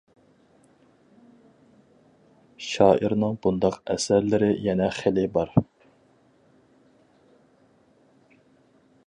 شائىرنىڭ 2.67 3.37
بۇنداق 3.43 3.77
ئەسەرلىرى 3.95 4.49
يەنە 4.69 4.89
خېلى 4.97 5.27
بار. 5.37 5.57